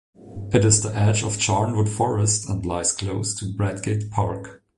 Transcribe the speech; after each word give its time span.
It 0.51 0.65
is 0.65 0.83
on 0.83 0.93
the 0.93 0.97
edge 0.97 1.21
of 1.23 1.37
Charnwood 1.37 1.87
Forest, 1.87 2.49
and 2.49 2.65
lies 2.65 2.91
close 2.91 3.35
to 3.35 3.45
Bradgate 3.53 4.09
Park. 4.09 4.63